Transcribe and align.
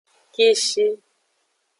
Kishi. 0.33 0.85